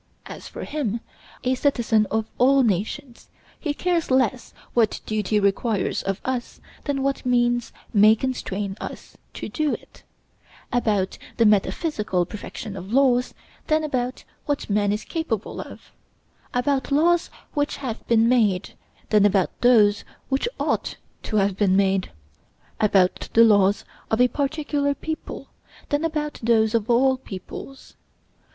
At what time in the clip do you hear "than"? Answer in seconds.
6.85-7.03, 13.67-13.83, 19.11-19.23, 25.89-26.03